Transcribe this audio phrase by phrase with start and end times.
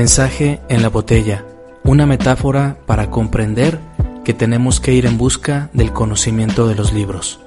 [0.00, 1.44] Mensaje en la botella,
[1.84, 3.78] una metáfora para comprender
[4.24, 7.38] que tenemos que ir en busca del conocimiento de los libros.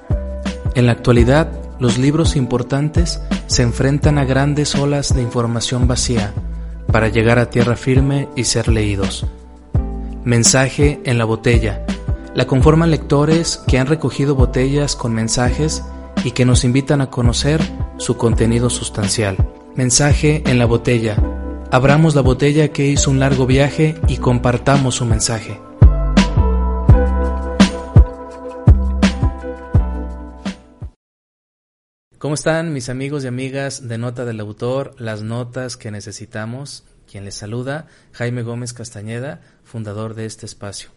[0.76, 1.50] En la actualidad,
[1.80, 6.32] los libros importantes se enfrentan a grandes olas de información vacía
[6.92, 9.26] para llegar a tierra firme y ser leídos.
[10.22, 11.84] Mensaje en la botella.
[12.36, 15.82] La conforman lectores que han recogido botellas con mensajes
[16.22, 17.60] y que nos invitan a conocer
[17.96, 19.38] su contenido sustancial.
[19.74, 21.16] Mensaje en la botella
[21.74, 25.60] Abramos la botella que hizo un largo viaje y compartamos su mensaje.
[32.16, 34.94] ¿Cómo están mis amigos y amigas de Nota del Autor?
[35.00, 36.84] Las notas que necesitamos.
[37.10, 40.90] Quien les saluda, Jaime Gómez Castañeda, fundador de este espacio.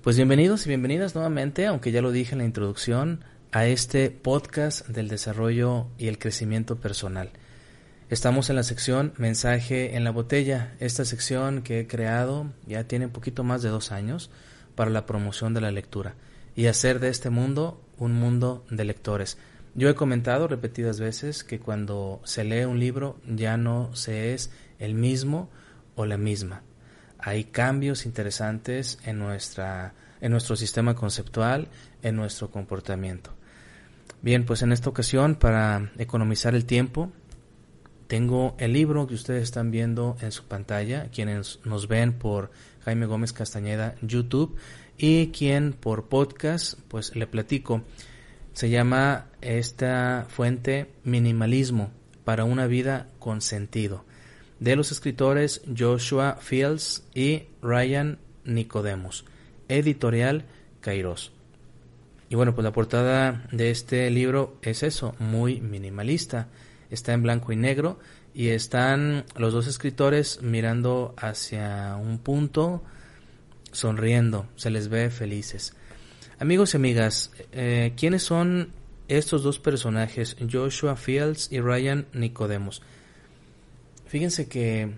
[0.00, 4.88] Pues bienvenidos y bienvenidas nuevamente, aunque ya lo dije en la introducción, a este podcast
[4.88, 7.32] del desarrollo y el crecimiento personal.
[8.10, 13.04] Estamos en la sección Mensaje en la botella, esta sección que he creado ya tiene
[13.04, 14.30] un poquito más de dos años
[14.74, 16.14] para la promoción de la lectura
[16.56, 19.36] y hacer de este mundo un mundo de lectores.
[19.74, 24.50] Yo he comentado repetidas veces que cuando se lee un libro ya no se es
[24.78, 25.50] el mismo
[25.94, 26.62] o la misma.
[27.18, 29.92] Hay cambios interesantes en, nuestra,
[30.22, 31.68] en nuestro sistema conceptual,
[32.02, 33.34] en nuestro comportamiento.
[34.22, 37.12] Bien, pues en esta ocasión, para economizar el tiempo,
[38.08, 42.50] tengo el libro que ustedes están viendo en su pantalla, quienes nos ven por
[42.84, 44.56] Jaime Gómez Castañeda YouTube
[44.96, 47.82] y quien por podcast, pues le platico.
[48.54, 51.90] Se llama esta fuente Minimalismo
[52.24, 54.06] para una vida con sentido,
[54.58, 59.26] de los escritores Joshua Fields y Ryan Nicodemus,
[59.68, 60.46] editorial
[60.80, 61.32] Kairos.
[62.30, 66.48] Y bueno, pues la portada de este libro es eso, muy minimalista
[66.90, 67.98] está en blanco y negro
[68.34, 72.82] y están los dos escritores mirando hacia un punto,
[73.72, 75.74] sonriendo, se les ve felices.
[76.38, 78.72] Amigos y amigas, eh, ¿quiénes son
[79.08, 82.82] estos dos personajes, Joshua Fields y Ryan Nicodemus?
[84.06, 84.92] Fíjense que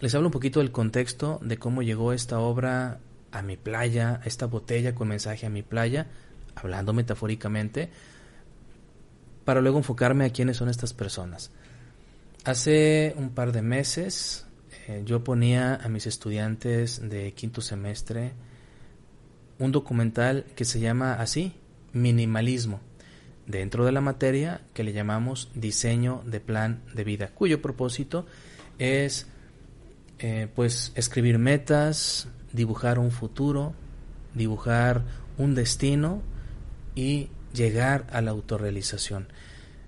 [0.00, 4.46] les hablo un poquito del contexto de cómo llegó esta obra a mi playa, esta
[4.46, 6.06] botella con mensaje a mi playa,
[6.54, 7.90] hablando metafóricamente,
[9.48, 11.50] para luego enfocarme a quiénes son estas personas.
[12.44, 14.44] Hace un par de meses
[14.86, 18.32] eh, yo ponía a mis estudiantes de quinto semestre
[19.58, 21.54] un documental que se llama así,
[21.94, 22.80] minimalismo,
[23.46, 28.26] dentro de la materia que le llamamos diseño de plan de vida, cuyo propósito
[28.78, 29.28] es
[30.18, 33.72] eh, pues escribir metas, dibujar un futuro,
[34.34, 35.04] dibujar
[35.38, 36.20] un destino
[36.94, 39.28] y llegar a la autorrealización.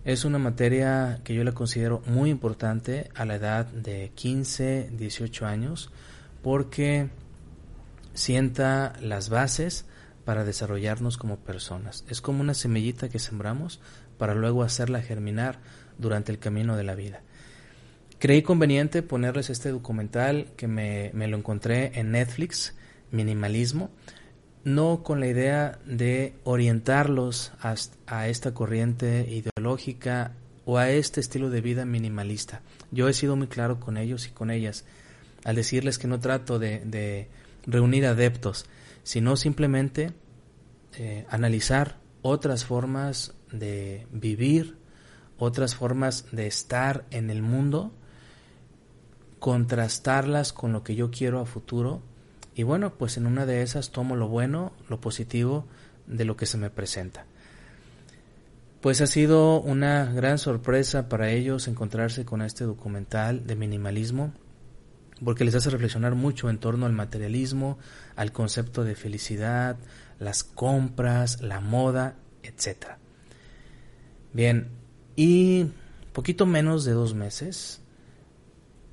[0.05, 5.47] Es una materia que yo la considero muy importante a la edad de 15, 18
[5.47, 5.91] años
[6.43, 7.09] porque
[8.15, 9.85] sienta las bases
[10.25, 12.05] para desarrollarnos como personas.
[12.09, 13.81] Es como una semillita que sembramos
[14.17, 15.59] para luego hacerla germinar
[15.99, 17.23] durante el camino de la vida.
[18.19, 22.75] Creí conveniente ponerles este documental que me, me lo encontré en Netflix,
[23.11, 23.91] Minimalismo,
[24.65, 30.35] no con la idea de orientarlos a, esta corriente ideológica
[30.65, 32.61] o a este estilo de vida minimalista.
[32.91, 34.85] Yo he sido muy claro con ellos y con ellas
[35.45, 37.29] al decirles que no trato de,
[37.67, 38.67] reunir adeptos,
[39.03, 40.13] sino simplemente
[40.97, 44.77] eh, analizar otras formas de vivir,
[45.39, 47.93] otras formas de estar en el mundo,
[49.39, 52.03] contrastarlas con lo que yo quiero a futuro
[52.61, 55.65] y bueno, pues en una de esas tomo lo bueno, lo positivo
[56.07, 57.25] de lo que se me presenta.
[58.83, 64.35] Pues ha sido una gran sorpresa para ellos encontrarse con este documental de minimalismo,
[65.25, 67.79] porque les hace reflexionar mucho en torno al materialismo,
[68.15, 69.79] al concepto de felicidad,
[70.19, 72.99] las compras, la moda, etc.
[74.35, 74.69] Bien,
[75.17, 75.65] y
[76.13, 77.81] poquito menos de dos meses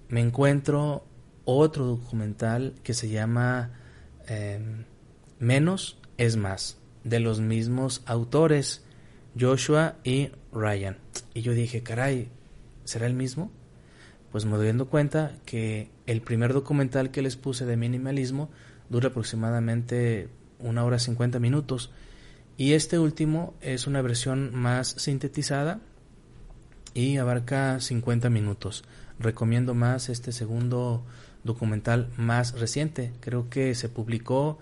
[0.08, 1.07] me encuentro
[1.48, 3.72] otro documental que se llama
[4.28, 4.84] em,
[5.40, 8.84] Menos es más, de los mismos autores,
[9.40, 10.98] Joshua y Ryan.
[11.34, 12.30] Y yo dije, caray,
[12.84, 13.50] ¿será el mismo?
[14.32, 18.50] Pues me doy dando cuenta que el primer documental que les puse de minimalismo
[18.90, 20.30] dura aproximadamente
[20.60, 21.92] una hora cincuenta minutos
[22.58, 25.80] y este último es una versión más sintetizada
[26.96, 28.84] y abarca 50 minutos.
[29.20, 31.06] Recomiendo más este segundo
[31.44, 34.60] documental más reciente, creo que se publicó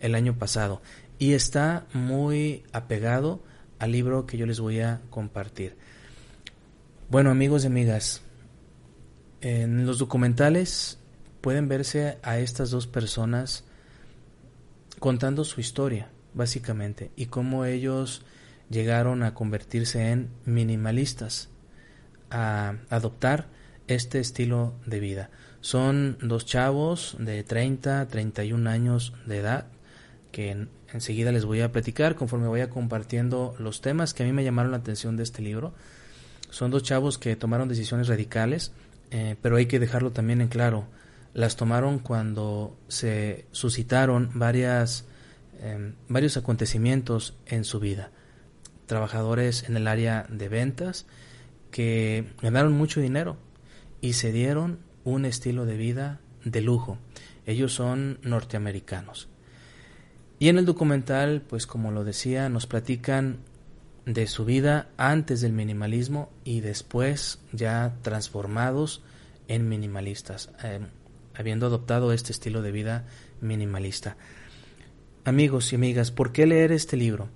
[0.00, 0.82] el año pasado
[1.18, 3.42] y está muy apegado
[3.78, 5.76] al libro que yo les voy a compartir.
[7.10, 8.22] Bueno amigos y amigas,
[9.40, 10.98] En los documentales
[11.40, 13.64] pueden verse a estas dos personas
[14.98, 18.22] contando su historia, básicamente, y cómo ellos
[18.68, 21.50] llegaron a convertirse en minimalistas,
[22.30, 23.46] a adoptar
[23.88, 25.30] este estilo de vida.
[25.60, 29.66] Son dos chavos de 30, 31 años de edad
[30.30, 34.44] que enseguida les voy a platicar conforme vaya compartiendo los temas que a mí me
[34.44, 35.74] llamaron la atención de este libro.
[36.50, 38.72] Son dos chavos que tomaron decisiones radicales,
[39.10, 40.86] eh, pero hay que dejarlo también en claro.
[41.34, 45.06] Las tomaron cuando se suscitaron varias,
[45.60, 48.10] em, varios acontecimientos en su vida.
[48.86, 51.06] Trabajadores en el área de ventas
[51.70, 53.36] que ganaron mucho dinero
[54.00, 56.98] y se dieron un estilo de vida de lujo.
[57.46, 59.28] Ellos son norteamericanos.
[60.38, 63.38] Y en el documental, pues como lo decía, nos platican
[64.06, 69.02] de su vida antes del minimalismo y después ya transformados
[69.48, 70.86] en minimalistas, em,
[71.34, 73.04] habiendo adoptado este estilo de vida
[73.40, 74.16] minimalista.
[75.24, 77.28] Amigos y amigas, ¿por qué leer este libro?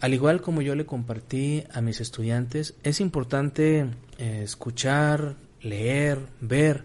[0.00, 3.86] Al igual como yo le compartí a mis estudiantes, es importante
[4.18, 5.36] eh, escuchar,
[5.66, 6.84] leer, ver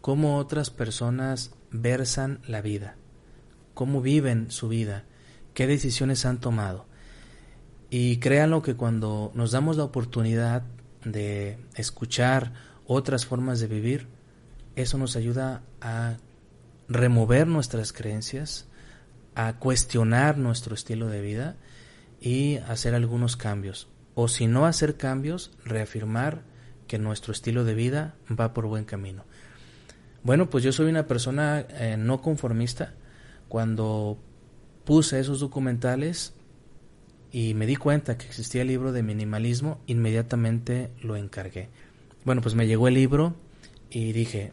[0.00, 2.96] cómo otras personas versan la vida
[3.74, 5.04] cómo viven su vida,
[5.54, 6.86] qué decisiones han tomado.
[7.90, 10.62] Y créanlo que cuando nos damos la oportunidad
[11.04, 12.52] de escuchar
[12.86, 14.08] otras formas de vivir,
[14.76, 16.16] eso nos ayuda a
[16.88, 18.66] remover nuestras creencias,
[19.34, 21.56] a cuestionar nuestro estilo de vida
[22.20, 23.88] y hacer algunos cambios.
[24.14, 26.42] O si no hacer cambios, reafirmar
[26.86, 29.24] que nuestro estilo de vida va por buen camino.
[30.22, 32.94] Bueno, pues yo soy una persona eh, no conformista
[33.48, 34.18] cuando
[34.84, 36.34] puse esos documentales
[37.32, 41.70] y me di cuenta que existía el libro de minimalismo, inmediatamente lo encargué.
[42.24, 43.34] Bueno, pues me llegó el libro
[43.90, 44.52] y dije,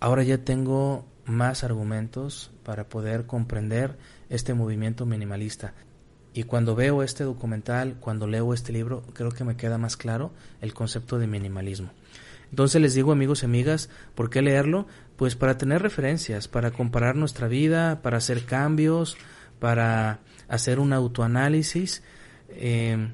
[0.00, 3.96] ahora ya tengo más argumentos para poder comprender
[4.30, 5.74] este movimiento minimalista.
[6.34, 10.32] Y cuando veo este documental, cuando leo este libro, creo que me queda más claro
[10.60, 11.90] el concepto de minimalismo.
[12.50, 14.86] Entonces les digo amigos y amigas, ¿por qué leerlo?
[15.16, 19.16] Pues para tener referencias, para comparar nuestra vida, para hacer cambios,
[19.58, 22.02] para hacer un autoanálisis
[22.50, 23.08] eh,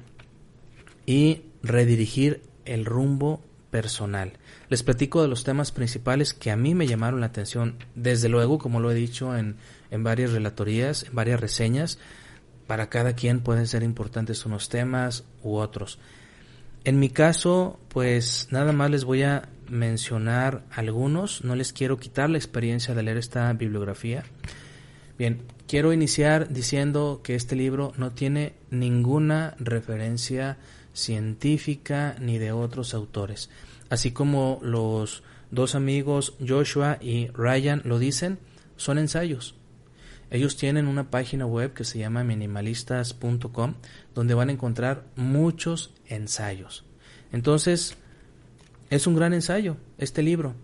[1.05, 4.33] y redirigir el rumbo personal.
[4.67, 8.57] Les platico de los temas principales que a mí me llamaron la atención, desde luego,
[8.57, 9.55] como lo he dicho en,
[9.89, 11.97] en varias relatorías, en varias reseñas,
[12.69, 15.97] para cada quien pueden ser importantes unos temas u otros.
[16.83, 22.29] En mi caso, pues nada más les voy a mencionar algunos, no les quiero quitar
[22.29, 24.23] la experiencia de leer esta bibliografía.
[25.17, 30.59] Bien, quiero iniciar diciendo que este libro no tiene ninguna referencia
[30.93, 33.49] científica ni de otros autores.
[33.89, 38.37] Así como los dos amigos Joshua y Ryan lo dicen,
[38.77, 39.55] son ensayos.
[40.31, 43.75] Ellos tienen una página web que se llama minimalistas.com
[44.13, 46.85] donde van a encontrar muchos ensayos.
[47.31, 47.95] Entonces,
[48.89, 50.55] es un gran ensayo este libro,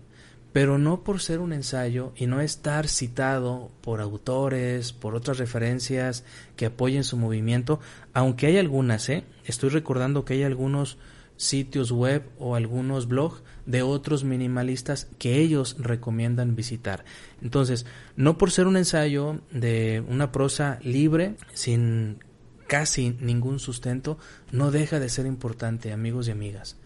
[0.52, 6.24] pero no por ser un ensayo y no estar citado por autores, por otras referencias
[6.56, 7.80] que apoyen su movimiento,
[8.14, 9.24] aunque hay algunas, ¿eh?
[9.44, 10.98] Estoy recordando que hay algunos
[11.36, 17.04] sitios web o algunos blogs de otros minimalistas que ellos recomiendan visitar.
[17.42, 17.84] Entonces,
[18.16, 22.18] no por ser un ensayo de una prosa libre, sin
[22.66, 24.18] casi ningún sustento,
[24.52, 26.76] no deja de ser importante, amigos y amigas.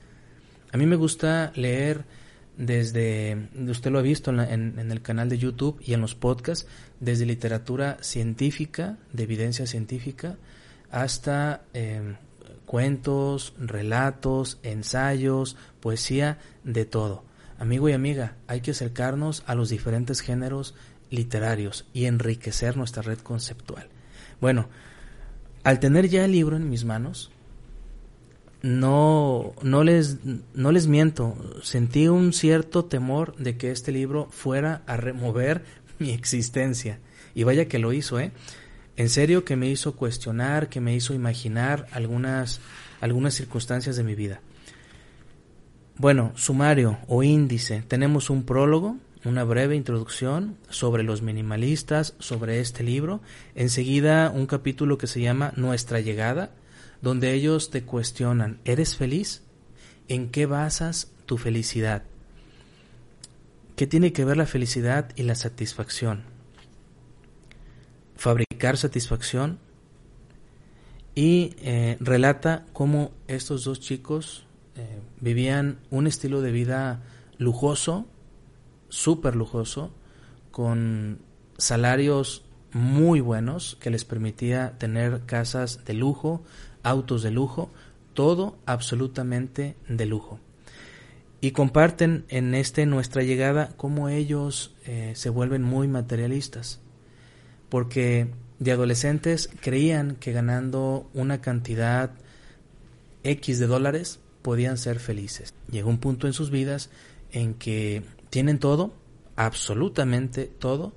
[0.72, 2.04] A mí me gusta leer
[2.56, 6.66] desde, usted lo ha visto en, el canal de YouTube y en los podcasts,
[7.00, 10.36] desde literatura científica, de evidencia científica,
[10.90, 12.16] hasta eh,
[12.70, 17.24] cuentos, relatos, ensayos, poesía, de todo.
[17.58, 20.76] Amigo y amiga, hay que acercarnos a los diferentes géneros
[21.10, 23.88] literarios y enriquecer nuestra red conceptual.
[24.40, 24.68] Bueno,
[25.64, 27.32] al tener ya el libro en mis manos,
[28.62, 30.18] no, no, les,
[30.54, 35.64] no les miento, sentí un cierto temor de que este libro fuera a remover
[35.98, 37.00] mi existencia.
[37.34, 38.30] Y vaya que lo hizo, ¿eh?
[39.00, 42.60] En serio que me hizo cuestionar, que me hizo imaginar algunas,
[43.00, 44.42] algunas circunstancias de mi vida.
[45.96, 47.82] Bueno, sumario o índice.
[47.88, 53.22] Tenemos un prólogo, una breve introducción sobre los minimalistas, sobre este libro.
[53.54, 56.50] Enseguida un capítulo que se llama Nuestra llegada,
[57.00, 59.44] donde ellos te cuestionan, ¿eres feliz?
[60.08, 62.02] ¿En qué basas tu felicidad?
[63.76, 66.29] ¿Qué tiene que ver la felicidad y la satisfacción?
[68.20, 69.58] Fabricar satisfacción
[71.14, 74.44] y eh, relata cómo estos dos chicos
[74.76, 77.00] eh, vivían un estilo de vida
[77.38, 78.04] lujoso,
[78.90, 79.90] súper lujoso,
[80.50, 81.20] con
[81.56, 86.42] salarios muy buenos que les permitía tener casas de lujo,
[86.82, 87.70] autos de lujo,
[88.12, 90.38] todo absolutamente de lujo.
[91.40, 96.80] Y comparten en este nuestra llegada cómo ellos eh, se vuelven muy materialistas,
[97.70, 102.10] porque de adolescentes creían que ganando una cantidad
[103.22, 105.54] X de dólares podían ser felices.
[105.70, 106.90] Llegó un punto en sus vidas
[107.32, 108.94] en que tienen todo,
[109.36, 110.94] absolutamente todo,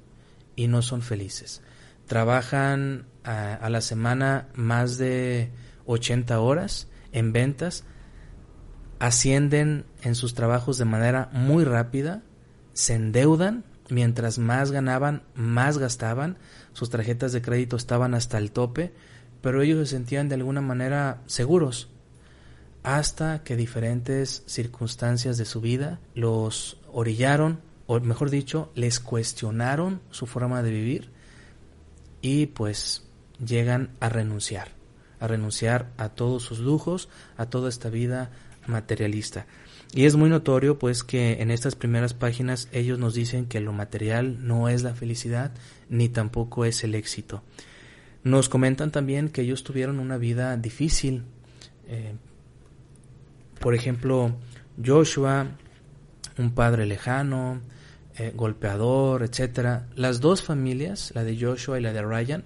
[0.56, 1.62] y no son felices.
[2.08, 5.50] Trabajan a, la semana más de
[5.86, 7.86] 80 horas en ventas,
[9.00, 12.24] ascienden en sus trabajos de manera muy rápida,
[12.74, 16.38] se endeudan, mientras más ganaban, más gastaban,
[16.74, 18.94] sus tarjetas de crédito estaban hasta el tope,
[19.42, 21.90] pero ellos se sentían de alguna manera seguros,
[22.84, 30.28] hasta que diferentes circunstancias de su vida los orillaron, o mejor dicho, les cuestionaron su
[30.28, 31.10] forma de vivir
[32.22, 33.04] y pues
[33.46, 34.70] llegan a renunciar,
[35.20, 38.32] a renunciar a todos sus lujos, a toda esta vida
[38.68, 39.46] materialista.
[39.96, 43.74] Y es muy notorio pues que en estas primeras páginas ellos nos dicen que lo
[43.74, 45.52] material no es la felicidad
[45.88, 47.44] ni tampoco es el éxito.
[48.24, 51.24] Nos comentan también que ellos tuvieron una vida difícil,
[51.88, 52.16] eh,
[53.60, 54.36] por ejemplo,
[54.84, 55.48] Joshua,
[56.40, 57.62] un padre lejano,
[58.18, 59.88] eh, golpeador, etcétera.
[59.96, 62.44] Las dos familias, la de Joshua y la de Ryan,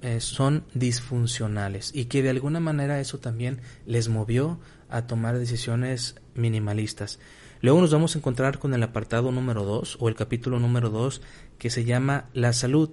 [0.00, 4.58] eh, son disfuncionales y que de alguna manera eso también les movió
[4.92, 7.18] a tomar decisiones minimalistas.
[7.60, 11.22] Luego nos vamos a encontrar con el apartado número 2 o el capítulo número 2
[11.58, 12.90] que se llama La salud.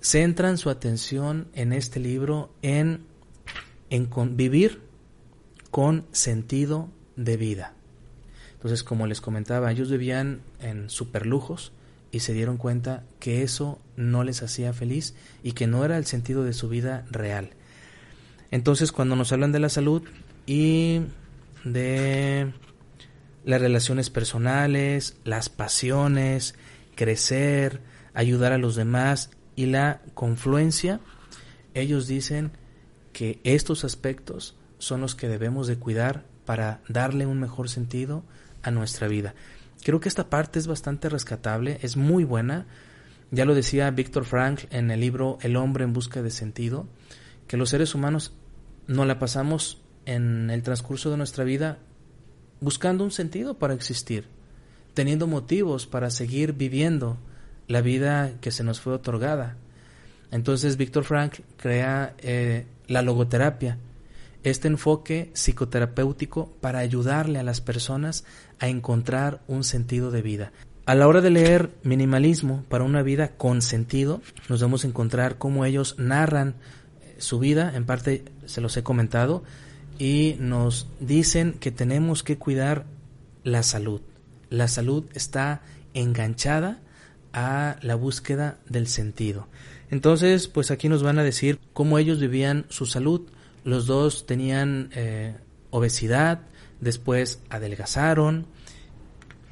[0.00, 3.04] Centran su atención en este libro en,
[3.90, 4.80] en vivir
[5.70, 7.74] con sentido de vida.
[8.54, 11.72] Entonces, como les comentaba, ellos vivían en superlujos
[12.10, 16.06] y se dieron cuenta que eso no les hacía feliz y que no era el
[16.06, 17.50] sentido de su vida real.
[18.50, 20.02] Entonces, cuando nos hablan de la salud
[20.48, 21.02] y
[21.62, 22.54] de
[23.44, 26.54] las relaciones personales, las pasiones,
[26.94, 27.82] crecer,
[28.14, 31.00] ayudar a los demás y la confluencia,
[31.74, 32.52] ellos dicen
[33.12, 38.24] que estos aspectos son los que debemos de cuidar para darle un mejor sentido
[38.62, 39.34] a nuestra vida.
[39.84, 42.66] Creo que esta parte es bastante rescatable, es muy buena.
[43.30, 46.88] Ya lo decía Víctor Frank en el libro El hombre en busca de sentido,
[47.46, 48.32] que los seres humanos
[48.86, 51.78] no la pasamos en el transcurso de nuestra vida
[52.60, 54.24] buscando un sentido para existir,
[54.94, 57.18] teniendo motivos para seguir viviendo
[57.66, 59.56] la vida que se nos fue otorgada.
[60.30, 63.76] Entonces Víctor Frank crea eh, la logoterapia,
[64.44, 68.24] este enfoque psicoterapéutico para ayudarle a las personas
[68.60, 70.52] a encontrar un sentido de vida.
[70.86, 75.36] A la hora de leer Minimalismo para una vida con sentido, nos vamos a encontrar
[75.36, 76.54] cómo ellos narran
[77.02, 79.44] eh, su vida, en parte se los he comentado,
[79.98, 82.86] y nos dicen que tenemos que cuidar
[83.44, 84.00] la salud.
[84.50, 85.62] La salud está
[85.94, 86.80] enganchada
[87.32, 89.48] a la búsqueda del sentido.
[89.90, 93.22] Entonces, pues aquí nos van a decir cómo ellos vivían su salud,
[93.64, 95.34] los dos tenían eh,
[95.70, 96.40] obesidad,
[96.80, 98.46] después adelgazaron,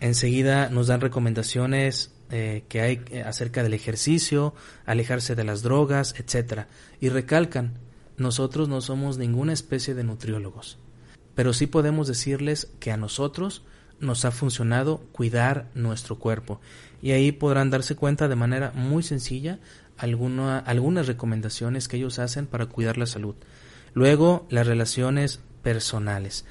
[0.00, 6.14] enseguida nos dan recomendaciones eh, que hay eh, acerca del ejercicio, alejarse de las drogas,
[6.18, 6.68] etcétera,
[7.00, 7.74] y recalcan,
[8.16, 10.78] nosotros no somos ninguna especie de nutriólogos,
[11.34, 13.62] pero sí podemos decirles que a nosotros
[14.00, 16.60] nos ha funcionado cuidar nuestro cuerpo
[17.02, 19.58] y ahí podrán darse cuenta de manera muy sencilla
[19.96, 23.34] algunas recomendaciones que ellos hacen para cuidar la salud.
[23.94, 26.44] Luego, las relaciones personales.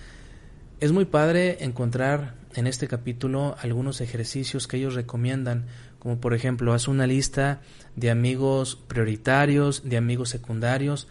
[0.79, 5.67] Es muy padre encontrar en este capítulo algunos ejercicios que ellos recomiendan,
[5.99, 7.61] como por ejemplo, haz una lista
[7.95, 11.07] de amigos prioritarios, de amigos secundarios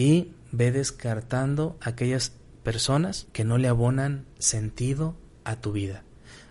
[0.00, 5.14] y ve descartando aquellas personas que no le abonan sentido
[5.44, 6.04] a tu vida.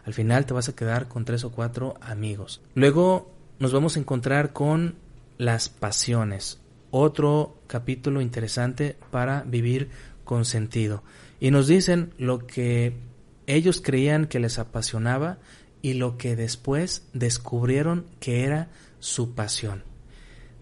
[0.05, 2.61] Al final te vas a quedar con tres o cuatro amigos.
[2.75, 4.97] Luego nos vamos a encontrar con
[5.39, 6.59] las pasiones
[6.91, 9.89] otro capítulo interesante para vivir
[10.25, 11.01] con sentido.
[11.39, 12.93] Y nos dicen lo que
[13.47, 15.39] ellos creían que les apasionaba
[15.81, 19.83] y lo que después descubrieron que era su pasión.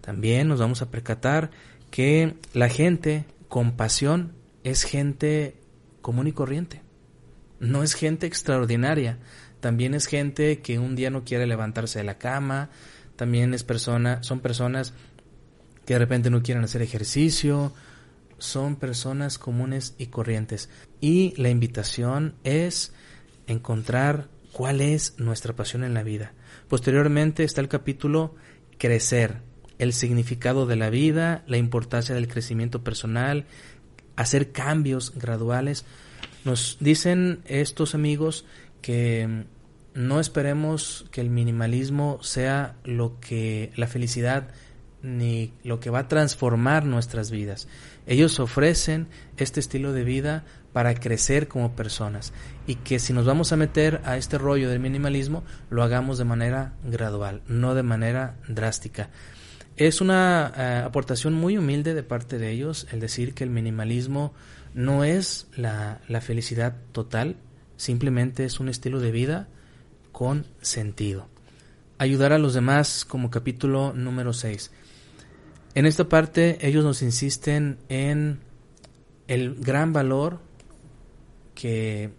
[0.00, 1.50] También nos vamos a percatar
[1.90, 4.32] que la gente con pasión
[4.64, 5.56] es gente
[6.00, 6.82] común y corriente.
[7.60, 9.18] No es gente extraordinaria.
[9.60, 12.70] También es gente que un día no quiere levantarse de la cama.
[13.16, 14.94] También es persona, son personas
[15.84, 17.72] que de repente no quieren hacer ejercicio,
[18.38, 20.68] son personas comunes y corrientes.
[21.00, 22.92] Y la invitación es
[23.46, 26.32] encontrar cuál es nuestra pasión en la vida.
[26.68, 28.34] Posteriormente está el capítulo
[28.78, 29.40] Crecer,
[29.78, 33.46] el significado de la vida, la importancia del crecimiento personal,
[34.16, 35.84] hacer cambios graduales.
[36.44, 38.44] Nos dicen estos amigos
[38.82, 39.44] que
[39.94, 44.48] no esperemos que el minimalismo sea lo que la felicidad
[45.02, 47.68] ni lo que va a transformar nuestras vidas.
[48.06, 49.06] Ellos ofrecen
[49.36, 52.32] este estilo de vida para crecer como personas
[52.66, 56.24] y que si nos vamos a meter a este rollo del minimalismo lo hagamos de
[56.24, 59.10] manera gradual, no de manera drástica.
[59.78, 64.34] Es una eh, aportación muy humilde de parte de ellos el decir que el minimalismo
[64.74, 67.36] no es la, la felicidad total,
[67.76, 69.46] simplemente es un estilo de vida
[70.10, 71.28] con sentido.
[71.96, 74.72] Ayudar a los demás como capítulo número 6.
[75.76, 78.40] En esta parte ellos nos insisten en
[79.28, 80.40] el gran valor
[81.54, 82.10] que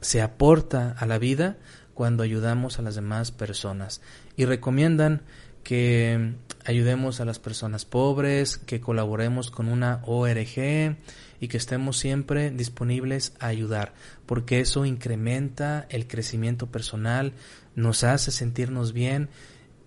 [0.00, 1.58] se aporta a la vida
[1.94, 4.02] cuando ayudamos a las demás personas
[4.36, 5.22] y recomiendan
[5.62, 10.96] que ayudemos a las personas pobres, que colaboremos con una ORG
[11.40, 13.92] y que estemos siempre disponibles a ayudar,
[14.26, 17.32] porque eso incrementa el crecimiento personal,
[17.74, 19.28] nos hace sentirnos bien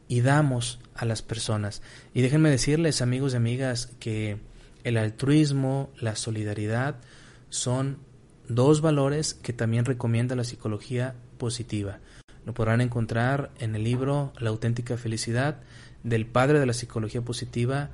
[0.08, 1.82] y damos a las personas.
[2.14, 4.38] Y déjenme decirles, amigos y amigas, que
[4.84, 6.98] el altruismo, la solidaridad
[7.50, 7.98] son
[8.48, 12.00] dos valores que también recomienda la psicología positiva.
[12.46, 15.60] Lo podrán encontrar en el libro La auténtica felicidad
[16.08, 17.90] del padre de la psicología positiva,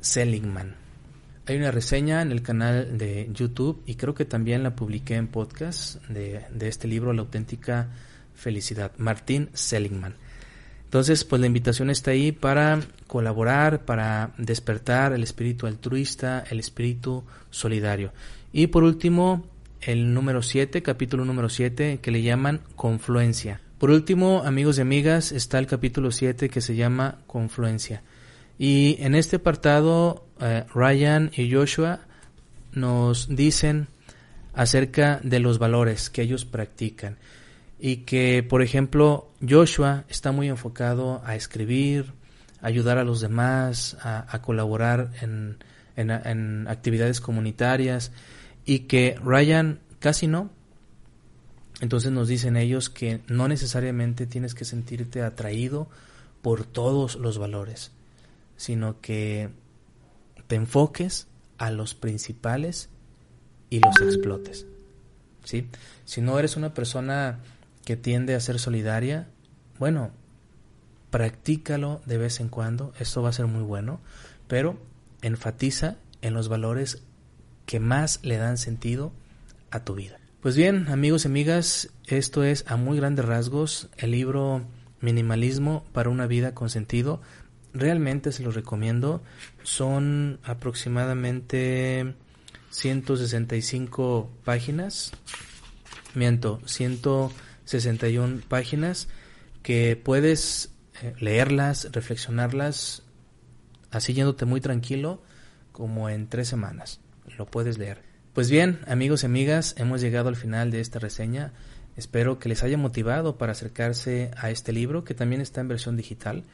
[0.00, 0.74] Seligman.
[1.46, 5.28] Hay una reseña en el canal de YouTube y creo que también la publiqué en
[5.28, 7.88] podcast de, de este libro, La auténtica
[8.34, 10.14] felicidad, Martín Seligman.
[10.84, 17.24] Entonces, pues la invitación está ahí para colaborar, para despertar el espíritu altruista, el espíritu
[17.50, 18.12] solidario.
[18.52, 19.46] Y por último,
[19.80, 23.60] el número 7, capítulo número 7, que le llaman confluencia.
[23.82, 28.04] Por último, amigos y amigas, está el capítulo 7 que se llama confluencia.
[28.56, 31.98] Y en este apartado, eh, Ryan y Joshua
[32.70, 33.88] nos dicen
[34.54, 37.16] acerca de los valores que ellos practican
[37.80, 42.12] y que, por ejemplo, Joshua está muy enfocado a escribir,
[42.60, 45.56] a ayudar a los demás, a, colaborar en,
[45.96, 48.12] en, actividades comunitarias
[48.64, 50.50] y que Ryan casi no.
[51.82, 55.88] Entonces nos dicen ellos que no necesariamente tienes que sentirte atraído
[56.40, 57.90] por todos los valores,
[58.56, 59.50] sino que
[60.46, 61.26] te enfoques
[61.58, 62.88] a los principales
[63.68, 64.64] y los explotes.
[65.42, 65.66] ¿sí?
[66.04, 67.40] Si no eres una persona
[67.84, 69.26] que tiende a ser solidaria,
[69.80, 70.12] bueno,
[71.10, 73.98] practícalo de vez en cuando, esto va a ser muy bueno,
[74.46, 74.78] pero
[75.20, 77.02] enfatiza en los valores
[77.66, 79.12] que más le dan sentido
[79.72, 80.21] a tu vida.
[80.42, 84.64] Pues bien, amigos y amigas, esto es a muy grandes rasgos el libro
[85.00, 87.20] Minimalismo para una vida con sentido.
[87.72, 89.22] Realmente se los recomiendo.
[89.62, 92.16] Son aproximadamente
[92.70, 95.12] 165 páginas.
[96.16, 97.02] Miento, 100
[97.64, 99.06] 61 páginas
[99.62, 103.04] que puedes eh, leerlas, reflexionarlas,
[103.92, 105.22] así yéndote muy tranquilo,
[105.70, 106.98] como en tres semanas.
[107.38, 108.11] Lo puedes leer.
[108.32, 111.52] Pues bien, amigos y amigas, hemos llegado al final de esta reseña.
[111.98, 115.98] Espero que les haya motivado para acercarse a este libro, que también está en versión
[115.98, 116.44] digital.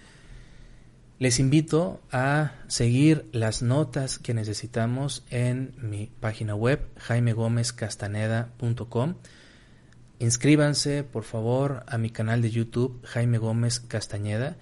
[1.21, 9.15] Les invito a seguir las notas que necesitamos en mi página web, jaimegomezcastaneda.com.
[10.19, 14.57] Inscríbanse, por favor, a mi canal de YouTube, Jaime Gómez Castañeda,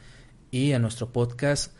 [0.50, 1.72] y a nuestro podcast,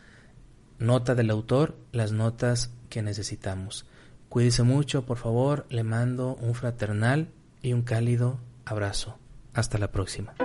[0.79, 3.85] Nota del Autor, las notas que necesitamos.
[4.29, 7.29] Cuídese mucho, por favor, le mando un fraternal
[7.61, 9.17] y un cálido abrazo.
[9.53, 10.35] Hasta la próxima.